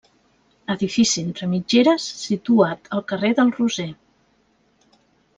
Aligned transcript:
Edifici 0.75 1.23
entre 1.25 1.49
mitgeres 1.51 2.07
situat 2.21 2.89
al 2.99 3.03
carrer 3.11 3.31
del 3.41 3.51
Roser. 3.59 3.87